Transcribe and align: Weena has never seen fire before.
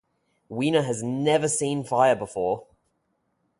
Weena 0.49 0.81
has 0.81 1.03
never 1.03 1.47
seen 1.47 1.83
fire 1.83 2.15
before. 2.15 2.65